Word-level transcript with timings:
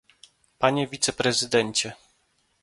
Panie 0.59 0.87
wiceprezydencie 0.87 1.93